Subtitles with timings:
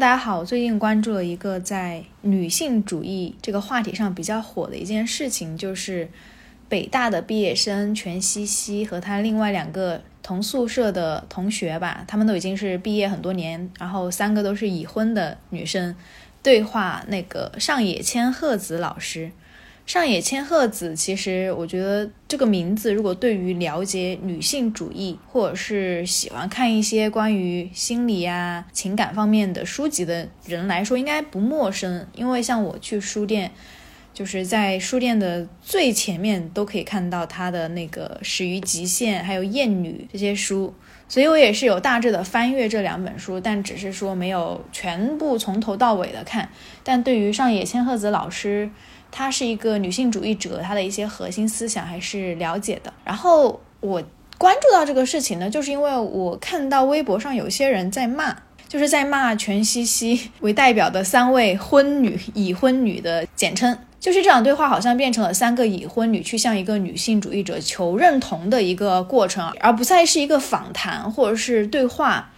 [0.00, 6.08] 大家好，我最近关注了一个在女性主义这个话题上比较火的一件事情，就是
[6.70, 15.94] 北大的毕业生全西西和他另外两个同宿舍的同学吧，他们都已经是毕业很多年，然后三个都是已婚的女生，
[16.42, 19.30] 对话那个上野千鹤子老师。
[19.90, 32.06] 上野千鹤子，其实我觉得这个名字，如果对于了解女性主义，或者是喜欢看一些关于心理呀、情感方面的书籍的人来说，应该不陌生。
[32.14, 33.50] 因为像我去书店，
[34.14, 40.72] 就是在书店的最前面都可以看到她的那个《始于极限》还有《艳女》这些书，
[41.08, 46.48] 所以我也是有大致的翻阅这两本书，但只是说没有全部从头到尾的看。
[46.84, 48.70] 但对于上野千鹤子老师，
[49.10, 52.92] 她是一个女性主义者，她的一些核心思想还是了解的。
[53.04, 54.02] 然后我
[54.38, 58.36] 关注到这个事情呢，就是因为我看到微博上有些人在骂，
[58.68, 72.30] 就是在骂全西西为代表的三位婚女、已婚女的简称，就是这场对话好像变成了三个已婚女去向一个女性主义者求认同的一个过程，而不再是一个访谈或者是对话。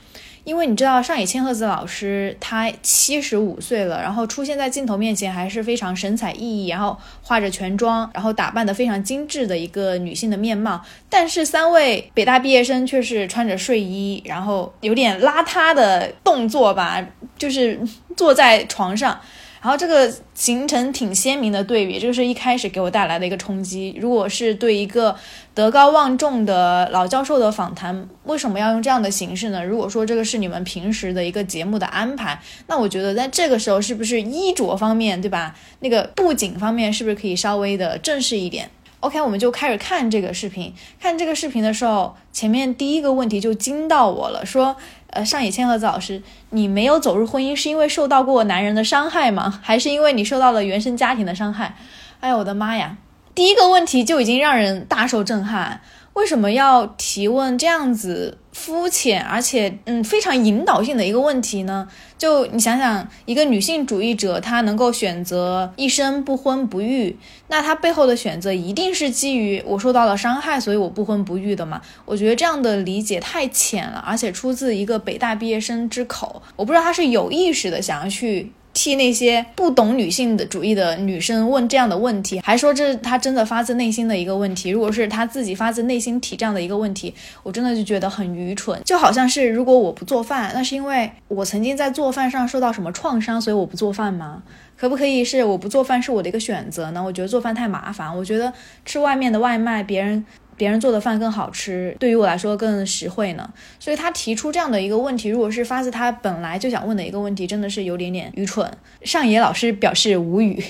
[0.45, 10.81] 因为你知道上野千鹤子老师，她七十五岁了，然后出现在镜头面前还是非常神采奕奕，然后化着全妆，然后打扮的非常精致的一个女性的面貌。
[11.09, 17.05] 但是三位北大毕业生却是穿着睡衣，然后有点邋遢的动作吧，
[17.39, 17.81] 就是
[18.17, 19.21] 坐在床上。
[19.63, 23.97] 然后这个形成挺鲜明的对比，这个是一开始给我带来的一个冲击。
[23.97, 25.15] 如果是对一个
[25.55, 29.65] 德高望重的老教授的访谈，为什么要用这样的形式呢？
[29.65, 35.55] 如果说这个是你们平时的一个节目的安排，那我觉得在这个时候是不是衣着方面，对吧？
[35.79, 38.69] 那个布景方面是不是可以稍微的正式一点
[39.03, 40.75] ？OK，我们就开始看这个视频。
[40.99, 44.77] 看这个视频的时候，前面第一个问题就惊到我了，说。
[45.15, 49.61] 呃，上野千鹤子老师，你没有走入婚姻是因为受到过男人的伤害吗？
[49.63, 51.77] 还是因为你受到了原生家庭的伤害？
[52.21, 52.97] 哎呀，我的妈呀！
[53.35, 55.83] 第一个问题就已经让人大受震撼。
[56.15, 61.89] 为什么要提问这样子肤浅而且嗯非常引导性的一个问题呢？
[62.19, 67.17] 就你想想，一个女性主义者她能够选择一生不婚不育，
[67.49, 71.81] 那她背后的选择一定是基于我受到了伤害，所以我不婚不育的嘛？
[72.05, 78.53] 我觉得这样的理解太浅了，而且出自一个北大毕业生之口，我不知道他是有意识的想要去。
[78.75, 84.71] 替那些不懂女性的主义的女生问这样的问题，还说这是他真的发自内心的一个问题。
[84.71, 88.81] 如果是他自己发自内心提这样的一个问题，我真的就觉得很愚蠢。
[88.85, 94.43] 就好像是如果我不做饭，那是因为我曾经在做饭上受到什么创伤，所以我不做饭吗？
[94.77, 97.03] 可不可以是我不做饭是我的一个选择呢？
[97.03, 98.53] 我觉得做饭太麻烦，我觉得
[98.85, 100.25] 吃外面的外卖，别人。
[100.63, 103.53] 别人做的饭更好吃，对于我来说更实惠呢。
[103.81, 108.71] 所以他提出这样的一个问题，如果是发自他本来就想问的一个问题，真的是有点点愚蠢。
[109.03, 110.63] 上野老师表示无语，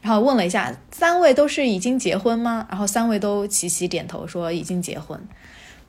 [0.00, 2.64] 然后问了一下，三位都是已经结婚吗？
[2.70, 5.20] 然后三位都齐齐点头说已经结婚。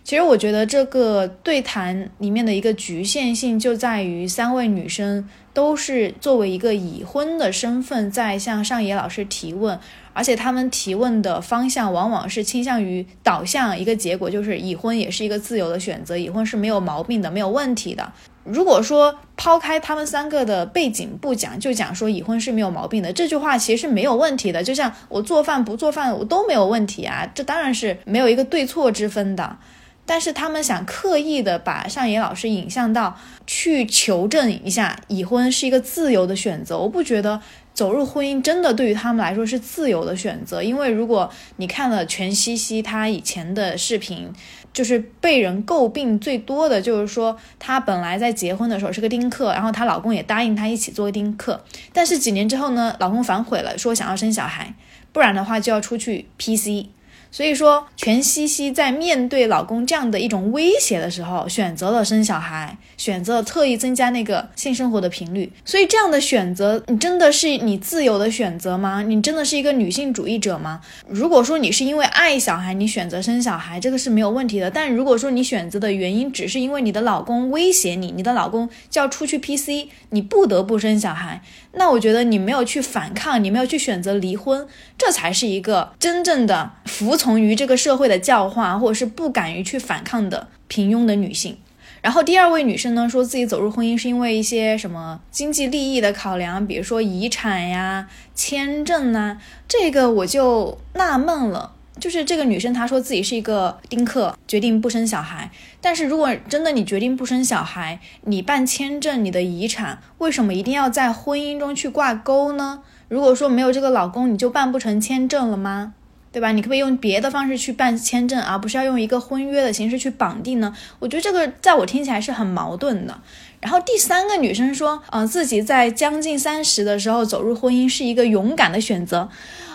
[0.03, 9.79] 其实我觉得这个对谈里面的一个局限性就在于三位女生都是作为一个已婚的身份在向上野老师提问。
[10.15, 18.11] 而且他们提问的方向往往是倾向于导向一个结果，就是已婚也是一个自由的选择，已婚是没有毛病的，没有问题的。
[18.43, 24.63] 如果说抛开他们三个的背景不讲，就讲说已婚是没有毛病的，这句话其实是没有问题的。
[24.63, 29.57] 就像我做饭不做饭，我都没有问题啊，这当然是没有一个对错之分的。
[30.05, 37.41] 但是他们想刻意的把上野老师引向到去求证一下已婚是一个自由的选择，我不觉得。
[37.73, 44.31] 走入婚姻真的对于他们来说是自由的选择，因为如果你看了全西西她以前的视频，
[44.71, 51.59] 就是被人诟病最多的就是说她本来在结婚的时候是个丁克，然后她老公也答应她一起做丁克，
[51.91, 54.75] 但是几年之后呢，老公反悔了，说想要生小孩，
[55.11, 56.89] 不然的话就要出去 PC。
[57.33, 65.51] 所以说，全西西在面对老公这样的一种威胁的时候，选择了生小孩，选择了特意增加那个性生活的频率。
[65.65, 69.01] 所以，这样的选择，你真的是你自由的选择吗？
[69.01, 70.79] 你真的是一个女性主义者吗？
[71.07, 74.69] 如果说你是因为爱小孩，你选择生小孩，这个是没有问题的。
[74.69, 81.41] 但如果说你选择的原因只是因为你的老公威胁你，你的老公就要出去 PC，你不得不生小孩，
[81.71, 84.67] 那我觉得你没有去反抗，你没有去选择离婚，
[84.99, 87.43] 这才是一个真正的服从从。
[87.43, 91.57] 于这个社会的教化，或者是不敢于去反抗的平庸的女性。
[92.01, 99.37] 然后第二位女生呢，说自己走入婚姻是因为一些什么经济利益的考量，比如说遗产呀、签证呐。
[99.67, 105.51] 这个我就纳闷了，就是这个女生她说自己是一个丁克，决定不生小孩。
[105.81, 112.83] 但是如果真的你决定不生小孩，你办签证，你的遗产为什么一定要在婚姻中去挂钩呢？
[113.09, 115.93] 如果说没有这个老公，你就办不成签证了吗？
[116.33, 116.51] 对吧？
[116.51, 120.75] 你可不可以用别的方式去办签证，而不是要用一个婚约的形式去绑定呢？
[120.97, 123.21] 我觉得这个在我听起来是很矛盾的。
[123.61, 129.29] 然后第三个女生说，嗯，自己在将近三十的时候走入婚姻是一个勇敢的选择。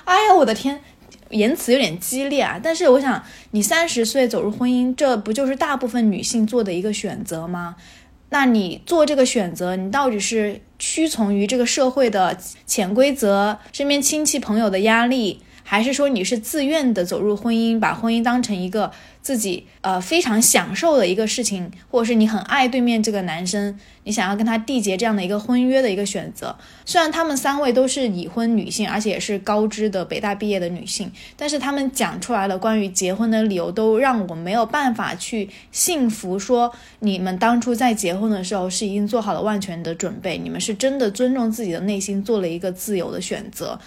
[0.04, 0.80] 哎呀，我的天，
[1.30, 2.60] 言辞有点激烈啊。
[2.60, 3.22] 但是我想，
[3.52, 7.76] 你三十岁走入婚姻，这不就是大部分女性做的一个选择吗？
[8.30, 15.40] 那你做这个选择，你到底是屈从于这个社会的潜规则，身边亲戚朋友的压力？
[15.70, 26.56] 还是说你是自愿的走入婚姻，把婚姻当成一个自己呃非常享受的一个事情，或者是你很爱对面这个男生，你想要跟他缔结这样的一个婚约的一个选择。
[26.86, 36.38] 虽然他们三位都是已婚女性，而且也是高知的北大毕业的女性，但是他们讲出来的关于结婚的理由，都让我没有办法去信服。
[36.38, 43.78] 说你们当初在结婚的时候是已经做好了万全的准备，你们是真的尊重自己的内心，做了一个自由的选择。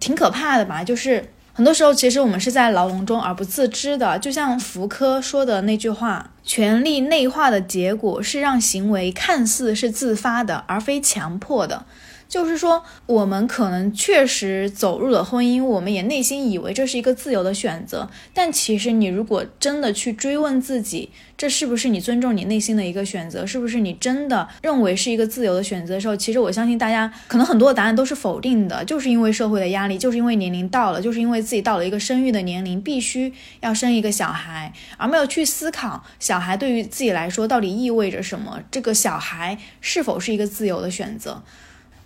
[0.00, 0.82] 挺可怕的吧？
[0.82, 4.18] 就是很多时候，其实我们是在牢笼中而不自知的。
[4.18, 11.84] 就像福柯说的那句话：“权力内化的结果是让行为看似是自发的，而非强迫的。”
[12.30, 18.08] 就是说，我们可能确实走入了婚姻，我们也内心以为这是一个自由的选择。
[18.32, 23.44] 但其实，你如果真的去追问自己，这是不是你尊重你内心的一个选择？
[23.44, 41.42] 是不是你真的认为是一个自由的选择的时候，其实我相信大家可能很多的答案都是否定的，就是因为社会的压力，就是因为年龄到了，就是因为自己到了一个生育的年龄，必须要生一个小孩，而没有去思考小孩对于自己来说到底意味着什么，这个小孩是否是一个自由的选择。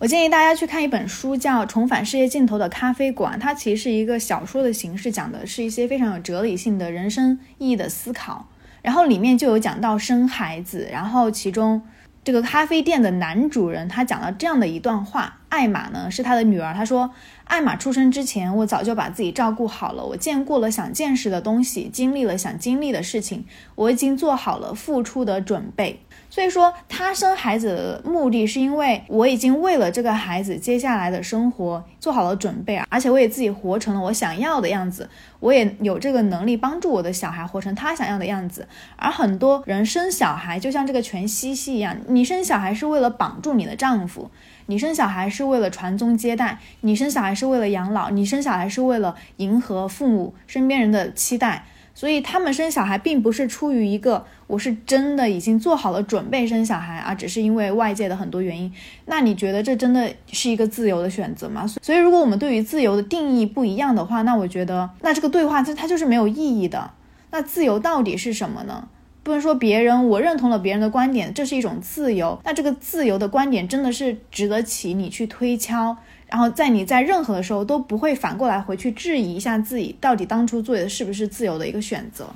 [0.05, 8.47] 我建议大家去看一本书，叫《重返世界尽头的咖啡馆》，它其实是一个小说的形式，讲的是一些非常有哲理性的人生意义的思考。
[8.83, 11.81] 然后里面就有讲到生孩子，然后其中
[12.23, 17.09] 这个咖啡店的男主人他讲了这样的一段话：艾玛呢是他的女儿，他说，
[17.45, 23.45] 艾玛出生之前，我早就把自己照顾好了，我见过了想见识的东西，经历了想经历的事情，
[23.77, 26.01] 我已经做好了付出的准备。
[26.29, 35.09] 所以说，他生孩子的目的是因为我已经为了这个孩子接下来的生活做好了准备啊，而且我也自己活成了我想要的样子，
[35.39, 38.67] 我也有这个能力帮助我的小孩活成他想要的样子。
[38.97, 44.29] 而很多人生小孩就像这个全西西一样，你生小孩是为了绑住你的丈夫，
[44.67, 51.65] 你生小孩是为了传宗接代，你生小孩是为了养老，你生小孩是为了迎合父母身边人的期待。
[51.97, 58.73] 所以他们生小孩并不是出于一个我是真的已经做好了准备生小孩啊，只是因为外界的很多原因。
[59.07, 61.65] 那你觉得这真的是一个自由的选择吗？
[61.81, 66.91] 所以如果我们对于自由的定义不一样的话，那我觉得那这个对话它它就是没有意义的。
[67.31, 68.89] 那自由到底是什么呢？
[69.25, 72.39] 不能说别人我认同了别人的观点，这是一种自由。
[72.45, 75.97] 那这个自由的观点真的是值得起你去推敲？
[76.29, 82.29] 然后在你在任何的时候都不会反过来回去质疑一下自己到底当初做的是不是自由的一个选择，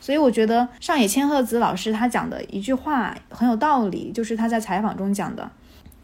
[0.00, 5.50] 所以我觉得上野千鹤子老师他讲的一句话很有道理，就是他在采访中讲的，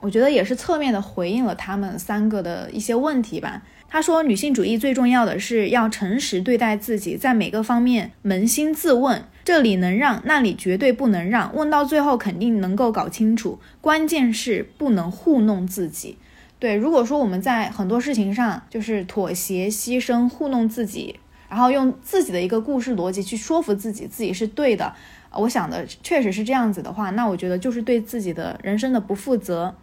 [0.02, 3.62] 我觉得也是侧面的回应了他们三个的一些问题吧。
[3.88, 16.18] 他说，女性主义最重要的是要诚实对待自己，在每个方面扪心自问，这里能让，那里绝对不能让，问到最后肯定能够搞清楚，关键是不能糊弄自己。
[16.58, 24.92] 对，如果说我们在很多事情上就是妥协、牺牲、糊弄自己，然后用自己的一个故事逻辑去说服自己自己是对的，
[25.32, 29.74] 我想的确实是这样子的话，那我觉得就是对自己的人生的不负责。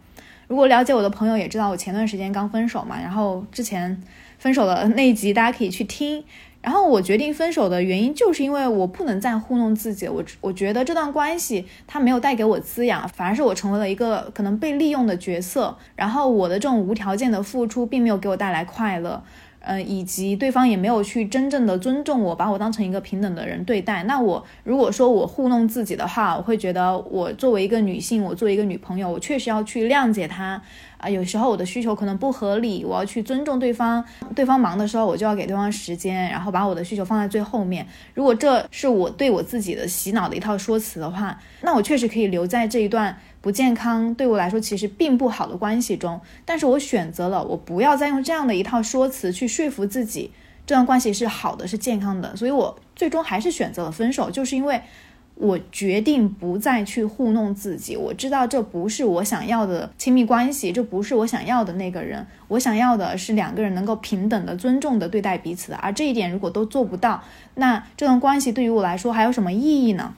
[0.50, 4.02] 如果了解我的朋友也知道，我前段时间刚分手嘛，然后之前
[4.36, 6.24] 分手的那一集大家可以去听。
[6.60, 10.08] 然后我决定分手的原因，就是因为我不能再糊弄自己。
[10.08, 15.78] 我我觉得这段关系它没有带给我滋养，反而是我成为了一个可能被利用的角色。
[15.94, 19.22] 然后我的这种无条件的付出，并没有给我带来快乐。
[19.60, 24.02] 嗯，以及对方也没有去真正的尊重我，把我当成一个平等的人对待。
[24.04, 30.60] 那我如果说我糊弄自己的话，我会觉得我作为一个女性，我作为一个女朋友，我确实要去谅解他。
[30.96, 34.04] 啊，有时候我的需求可能不合理，我要去尊重对方。
[34.36, 37.86] 对方忙的时候，我就要给对方时间，然后把我的需求放在最后面。
[38.12, 46.20] 如果这是我对我自己的洗脑的一套说辞的话，那我确实可以留在这一段不健康，对我来说其实并不好的关系中。
[46.44, 50.30] 但是我选择了，我不要再用这样的一套说辞去说服自己，
[50.66, 52.36] 这段关系是好的，是健康的。
[52.36, 54.80] 所以我最终还是选择了分手，就是因为。
[55.36, 57.96] 我决定不再去糊弄自己。
[57.96, 62.26] 我知道这不是我想要的亲密关系，这不是我想要的那个人。
[62.48, 65.72] 我想要的是两个人能够平等的、尊重的对待彼此。
[65.80, 67.22] 而这一点如果都做不到，
[67.54, 70.14] 那这段关系对于我来说还有什么意义呢？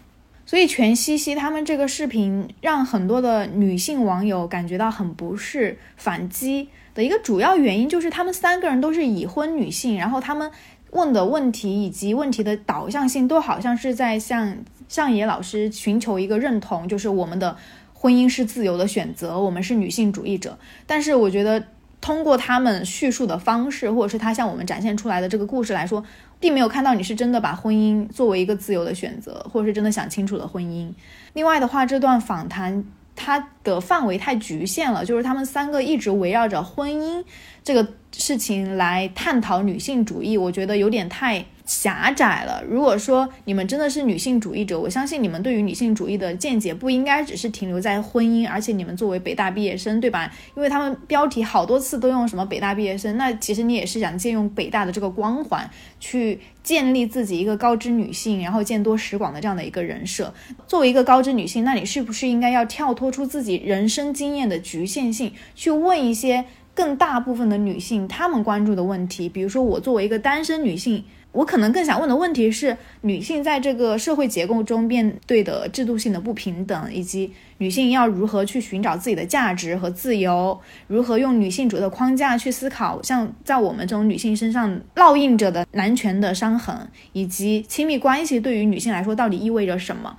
[0.53, 10.51] 所以全西西他们这个视频让很多的女性网友感觉到很不适、反击的一个主要原因，就是他们三个人都是已婚女性，然后他们
[10.91, 14.59] 问的问题以及问题的导向性都好像是在向
[14.91, 17.57] 向野老师寻求一个认同，就是我们的
[17.95, 20.59] 婚姻是自由的选择，我们是女性主义者。
[20.87, 21.65] 但是我觉得
[22.03, 26.05] 通过他们叙述的方式，或者是他向我们展现出来的这个故事来说。
[26.43, 30.93] 并没有看到你是真的把婚姻作为一个自由的选择，或者是真的想清楚了婚姻。
[31.35, 32.85] 另外的话，这段访谈
[33.15, 37.25] 它的范围太局限了，就是他们三个一直围绕着婚姻
[37.63, 41.47] 这个事情来探讨女性主义，我觉得有点太。
[41.65, 42.63] 狭窄了。
[42.69, 50.31] 如果说你们真的是女性主义者，我相信你们对于女性主义的见解不应该只是停留在婚姻，而且你们作为北大毕业生，对吧？
[50.57, 55.69] 因为他们标题好多次都用什么北大毕业生，那其实你也是想借用北大的这个光环
[56.01, 60.35] 去建立自己一个高知女性，然后见多识广的这样的一个人设。
[60.67, 69.29] 作为一个高知女性，那你是不是应该要跳脱出自己人生经验的局限性，去问一些更大部分的女性她们关注的问题？
[69.29, 71.05] 比如说，我作为一个单身女性。
[71.33, 90.15] 我可能更想问的问题是，女性在这个社会结构中面对的制度性的不平等，以及女性要如何去寻找自己的价值和自由，如何用女性主义的框架去思考，像在我们这种女性身上烙印着的男权的伤痕，以及亲密关系对于女性来说到底意味着什么。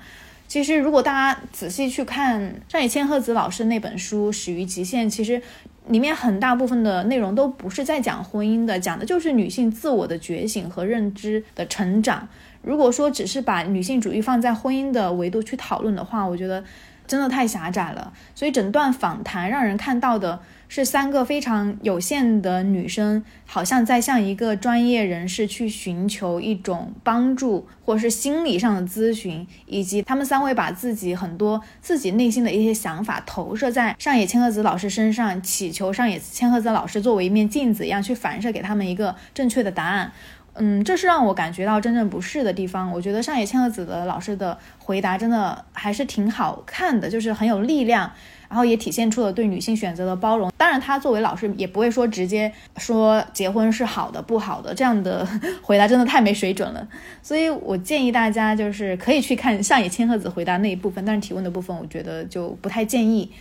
[0.47, 5.41] 其实，如果大家仔细去看上野千鹤子老师那本书《始于极限》，其实。
[5.87, 12.27] 里面很大部分的内容都不是在讲婚姻的，讲的就是女性自我的觉醒和认知的成长。
[12.61, 16.63] 如果说只是把女性主义放在婚姻的维度去讨论的话，我觉得
[17.05, 18.13] 真的太狭窄了。
[18.33, 20.39] 所以整段访谈让人看到的。
[20.75, 40.11] 是三个非常有限的女生，好像在向一个专业人士去寻求一种帮助，或是心理上的咨询，以及他们三位把自己很多自己内心的一些想法投射在上野千鹤子老师身上，祈求上野千鹤子老师作为一面镜子一样去反射给他们一个正确的答案。
[40.55, 42.91] 嗯，这是让我感觉到真正不适的地方。
[42.91, 48.11] 我觉得上野千鹤子的老师的回答真的还是挺好看的，就是很有力量。
[48.49, 50.51] 然后也体现出了对女性选择的包容。
[50.55, 55.27] 当然，他作为老师也不会说直接说结婚是好的、不好的这样的
[55.63, 56.87] 回答，真的太没水准了。
[57.23, 63.31] 所以我建议大家就是可以去看上野千鹤子回答那一部分，但是提问的部分我觉得就不太建议。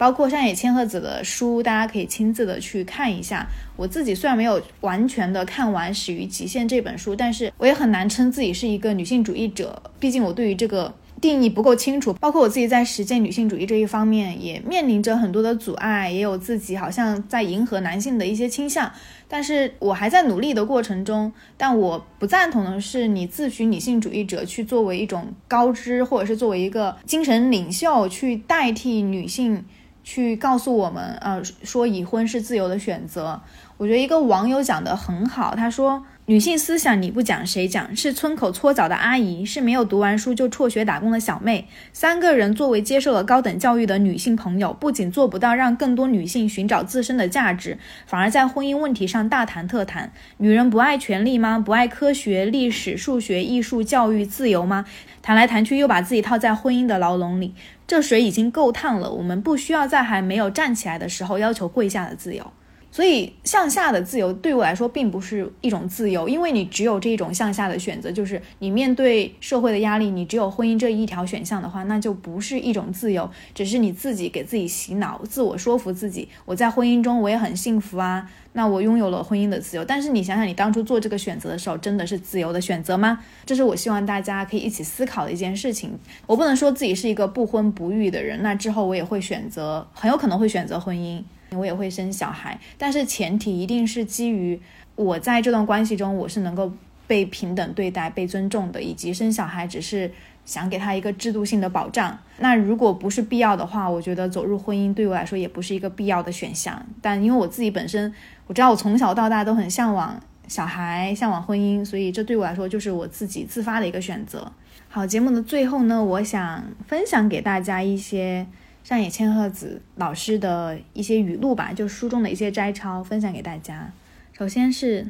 [0.00, 3.46] 包括上野千鹤子的书，大家可以亲自的去看一下。
[3.76, 10.94] 我自己虽然没有完全的看完《始于极限》这本书，但是我也很难称自己是一个女性主义者，毕竟我对于这个。
[11.20, 18.90] 定义不够清楚，包括我自己在实践女性主义这一方面也面临着很多的阻碍，也有自己好像在迎合男性的一些倾向，
[19.28, 21.30] 但是我还在努力的过程中。
[21.58, 29.62] 但我不赞同的是，你自诩女性主义者去作为一种高知，或者是作为一个精神领袖去代替女性
[30.02, 33.40] 去告诉我们，呃，说已婚是自由的选择。
[33.76, 36.04] 我觉得一个网友讲的很好，他说。
[36.26, 37.96] 女性思想你不讲谁讲？
[37.96, 41.66] 是村口搓澡的阿姨，是没有读完书就辍学打工的小妹。
[41.92, 50.12] 三个人作为接受了高等教育的女性朋友，不仅做不到让更多女性寻找自身的价值，反而在婚姻问题上大谈特谈。
[50.36, 51.58] 女人不爱权利吗？
[51.58, 54.84] 不爱科学、历史、数学、艺术、教育、自由吗？
[55.22, 57.54] 谈来谈去又把自己套在婚姻的牢笼里。
[57.90, 62.52] 这水已经够烫了，我们不需要在还没有站起来的时候要求跪下的自由。
[62.92, 79.84] 所以向下的自由对我来说并不是一种自由，因为你只有这一种向下的选择，就是你面对社会的压力，你只有婚姻这一条选项的话，那就不是一种自由，只是你自己给自己洗脑，自我说服自己，我在婚姻中我也很幸福啊，那我拥有了婚姻的自由。
[79.84, 83.20] 但是你想想，你当初做这个选择的时候，真的是自由的选择吗？
[83.46, 85.96] 这是我希望大家可以一起思考的一件事情。
[86.26, 91.22] 我不能说自己是一个不婚不育的人，那之后我也会选择，很有可能会选择婚姻。
[91.56, 94.60] 我也会生小孩，但是前提一定是基于
[94.94, 96.72] 我在这段关系中我是能够
[97.06, 100.10] 被平等对待、被尊重的，以及生小孩只是
[100.44, 102.16] 想给他一个制度性的保障。
[102.38, 106.80] 那如果不是必要的话，我觉得走入婚姻对我来说也不是一个必要的选项。
[107.02, 108.14] 但因为我自己本身，
[108.46, 114.52] 我知道我从小到大都很向往小孩、向往婚姻，所以这对我来说就是我自己自发的一个选择。
[114.88, 118.46] 好，节目的最后呢，我想分享给大家一些。
[118.82, 123.92] 上野千鹤子老师的一些语录吧，就书中的一些摘抄，分享给大家。
[124.32, 125.06] 首先是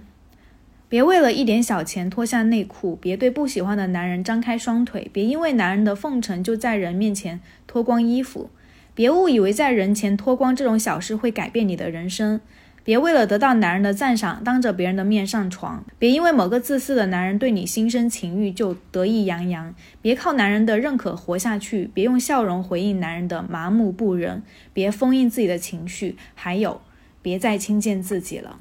[0.88, 8.50] 别为了一点小钱脱下内裤，别对不喜欢的男人张开双腿，别因为男人的奉承就在人面前脱光衣服，
[8.94, 12.40] 别误以为在人前脱光这种小事会改变你的人生。
[12.82, 24.40] 别为了得到男人的赞赏，当着别人的面上床；别因为某个自私的男人对你心生情欲就得意洋洋；别靠男人的认可活下去；别用笑容回应男人的麻木不仁；
[24.72, 26.80] 别封印自己的情绪；还有，
[27.22, 28.58] 别再轻贱自己了。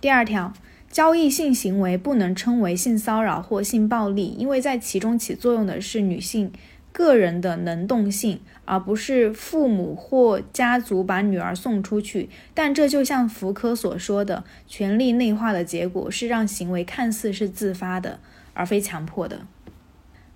[0.00, 0.52] 第二条，
[0.90, 6.52] 交易性行为不能称为性骚扰或性暴力，因为在其中起作用的是女性。
[6.92, 12.28] 个人的能动性，而不是父母或家族把女儿送出去。
[12.52, 18.18] 但这就像福柯所说的，权力内化的结果是让行为看似是自发的，
[18.52, 19.46] 而非强迫的。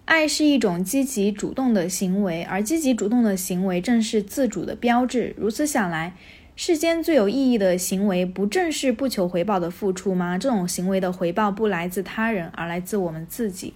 [0.05, 5.35] 爱是一种积极主动的行为，而积极主动的行为正是自主的标志。
[5.37, 6.15] 如此想来，
[6.57, 10.39] 世间最有意义的行为，不正是不求回报的付出吗？
[10.39, 13.75] 这种行为的回报不来自他人，而来自我们自己。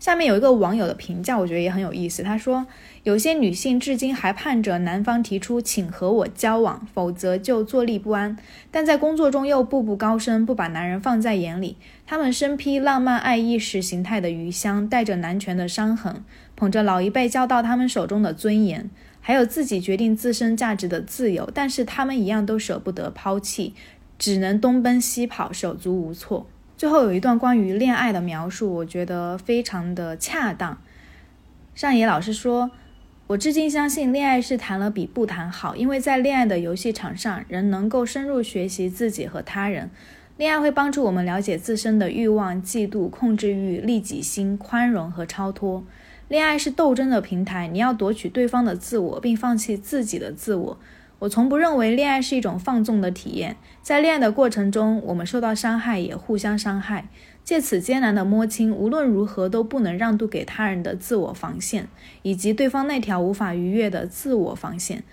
[0.00, 2.22] 下面有一个网友的评价，我觉得也很有意思。
[2.22, 2.66] 他说，
[3.02, 8.34] 有些女性至今还盼着男方提出请和我交往，否则就坐立不安；
[8.70, 11.76] 但在工作中又步步高升，不把男人放在眼里。
[12.06, 16.24] 她们身披浪漫爱意识形态的余香，带着男权的伤痕，
[16.56, 18.88] 捧着老一辈交到他们手中的尊严，
[19.20, 23.74] 还有自己决定自身价值的自由，但是他们一样都舍不得抛弃，
[24.18, 26.46] 只能东奔西跑，手足无措。
[26.80, 30.78] 最后有一段关于恋爱的描述，我觉得非常的恰当。
[31.74, 32.70] 上野老师说
[33.28, 39.90] ：“我至今相信，恋爱是谈了比不谈好，因为在恋爱的游戏场上，人能够深入学习自己和他人。
[40.38, 45.84] 恋爱会帮助我们了解自身的欲望、嫉妒、控制欲、利己心、宽容和超脱。
[46.28, 50.78] 恋爱是斗争的平台，你要夺取对方的自我，并放弃自己的自我。”
[51.20, 57.08] 我从不认为恋爱是一种放纵的体验，在恋爱的过程中，我们受到伤害，也互相伤害，
[57.44, 61.88] 借此艰难的摸清无论如何都不能让渡给他人的自我防线，
[62.22, 65.04] 以及对方那条无法逾越的自我防线。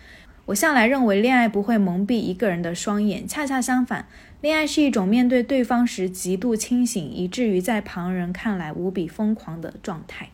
[0.46, 4.08] 我向来认为，恋爱不会蒙蔽一个人的双眼，恰恰相反，
[4.40, 10.30] 恋爱是一种面对对方时极度清醒，以至于在旁人看来无比疯狂的状态。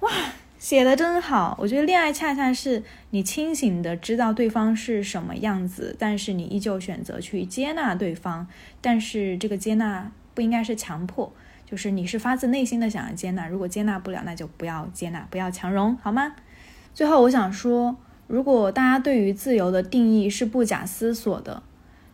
[0.00, 0.10] 哇！
[0.58, 8.44] 写的真好，我觉得恋爱恰恰是你清醒的知道对方是什么样子，但是你依旧选择去接纳对方。
[8.80, 11.32] 但是这个接纳不应该是强迫，
[11.64, 13.46] 就是你是发自内心的想要接纳。
[13.46, 16.34] 如果接纳不了，那就不要接纳，不要强融，好吗？
[16.92, 21.62] 最后我想说，如果大家对于自由的定义是不假思索的，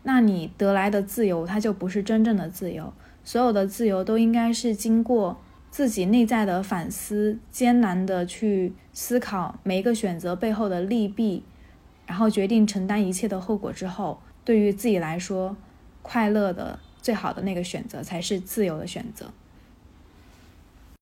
[0.02, 2.92] 那你得来的自由它就不是真正的自由。
[3.24, 5.40] 所有的自由都应该是经过。
[5.74, 11.42] 自己内在的反思，艰难的去思考每一个选择背后的利弊，
[12.06, 15.56] 然后决定承担一切的后果之后，对于自己来说，
[16.00, 19.32] 快乐的最好的那个选择才是自由的选择。